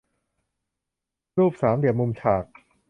[1.37, 2.45] รูปสามเหลี่ยมมุมฉาก